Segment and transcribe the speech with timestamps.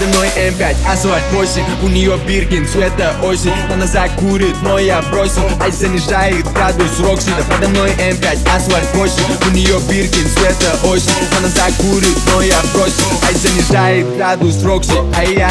[0.00, 3.52] Подо мной М5, асфальт 8 У нее Биркин, цвета осень.
[3.70, 5.42] Она закурит, но я бросил.
[5.60, 9.12] Айс занижает градус Рокси Да подо мной М5, асфальт 8
[9.46, 11.10] У нее Биркин, цвета осень.
[11.36, 13.04] Она закурит, но я бросил.
[13.26, 15.50] Айс занижает градус Рокси А я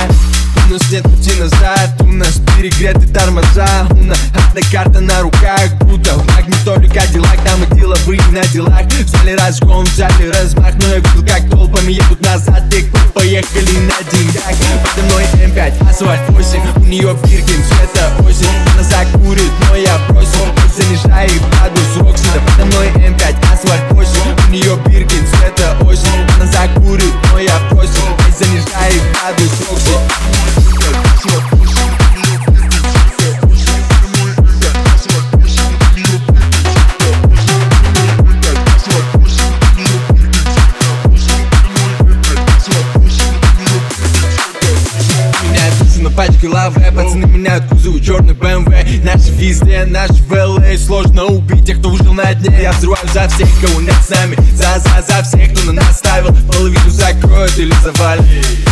[0.69, 1.99] у нас нет пути назад.
[2.01, 3.87] У нас перегреты тормоза.
[3.89, 5.67] У нас одна карта на руках.
[5.79, 8.83] Круто, в магнитоле Cadillac Там и деловые на делах.
[8.83, 11.23] Взяли разгон, взяли размах Но я видел,
[11.89, 14.43] толпами едут назад И поехали на деньгах
[14.83, 20.45] Подо мной М5, асфальт 8 У нее Биркин, цвета осень Она закурит, но я бросил
[20.75, 22.25] Занижает градус Рокси.
[22.33, 24.11] Да подо мной М5, асфальт 8
[24.47, 28.03] У нее Биркин, цвета осень Она закурит, но я бросил
[28.37, 31.58] Занижает градус Рокси
[46.09, 51.65] На пачке лавэ Пацаны меняют кузовы черный BMW Наши везде, наши в LA Сложно убить
[51.65, 52.61] тех, кто выжил на дне.
[52.61, 54.37] Я взрываю за всех, кого нет с нами.
[54.53, 56.35] За, за, за всех, кто на нас ставил.
[56.47, 58.25] Половину закроют или завалит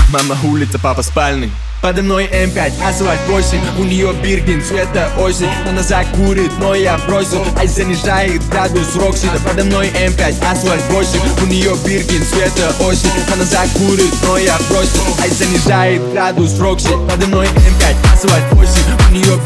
[0.10, 1.52] Мама улица, папа спальный.
[1.82, 5.50] Подо мной М5, асфальт 8 У нее Биркин, цвета осень.
[5.70, 7.46] Она закурит, но я бросил.
[7.56, 13.12] Айс занижает градус Рокси Да подо мной М5, асфальт 8 У нее Биркин, цвета осень.
[13.32, 15.04] Она закурит, но я бросил.
[15.22, 18.72] Айс занижает градус Рокси Подо мной М5, асфальт 8
[19.10, 19.37] У нее